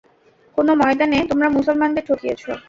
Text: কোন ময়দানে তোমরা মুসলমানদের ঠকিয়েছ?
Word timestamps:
কোন 0.57 0.67
ময়দানে 0.81 1.19
তোমরা 1.29 1.47
মুসলমানদের 1.49 2.03
ঠকিয়েছ? 2.09 2.43